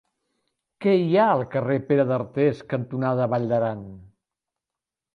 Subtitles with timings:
[0.85, 3.89] Què hi ha al carrer Pere d'Artés cantonada Vall d'Aran?